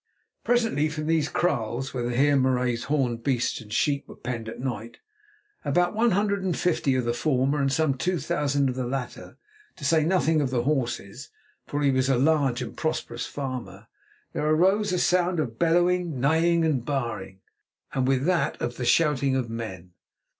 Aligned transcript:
Presently, 0.43 0.89
from 0.89 1.05
these 1.05 1.29
kraals, 1.29 1.93
where 1.93 2.01
the 2.01 2.17
Heer 2.17 2.35
Marais's 2.35 2.85
horned 2.85 3.23
beasts 3.23 3.61
and 3.61 3.71
sheep 3.71 4.07
were 4.07 4.15
penned 4.15 4.49
at 4.49 4.59
night, 4.59 4.97
about 5.63 5.93
one 5.93 6.09
hundred 6.09 6.41
and 6.41 6.57
fifty 6.57 6.95
of 6.95 7.05
the 7.05 7.13
former 7.13 7.61
and 7.61 7.71
some 7.71 7.93
two 7.95 8.17
thousand 8.17 8.67
of 8.67 8.73
the 8.73 8.87
latter, 8.87 9.37
to 9.75 9.85
say 9.85 10.03
nothing 10.03 10.41
of 10.41 10.49
the 10.49 10.63
horses, 10.63 11.29
for 11.67 11.83
he 11.83 11.91
was 11.91 12.09
a 12.09 12.17
large 12.17 12.63
and 12.63 12.75
prosperous 12.77 13.27
farmer, 13.27 13.85
there 14.33 14.47
arose 14.49 14.91
a 14.91 14.97
sound 14.97 15.39
of 15.39 15.59
bellowing, 15.59 16.19
neighing, 16.19 16.65
and 16.65 16.83
baaing, 16.83 17.37
and 17.93 18.07
with 18.07 18.23
it 18.23 18.25
that 18.25 18.59
of 18.59 18.77
the 18.77 18.85
shouting 18.85 19.35
of 19.35 19.51
men. 19.51 19.91